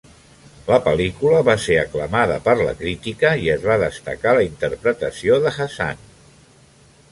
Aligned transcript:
La 0.69 0.77
pel·lícula 0.85 1.41
va 1.49 1.53
ser 1.65 1.75
aclamada 1.81 2.39
per 2.47 2.55
la 2.63 2.73
crítica 2.79 3.35
i 3.45 3.51
es 3.57 3.67
va 3.71 3.77
destacar 3.85 4.35
la 4.41 4.49
interpretació 4.49 5.41
de 5.47 5.55
Haasan. 5.59 6.05